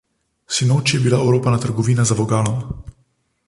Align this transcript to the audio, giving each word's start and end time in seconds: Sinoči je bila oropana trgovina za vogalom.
Sinoči 0.55 0.95
je 0.97 1.01
bila 1.03 1.19
oropana 1.27 1.61
trgovina 1.67 2.07
za 2.13 2.19
vogalom. 2.23 2.67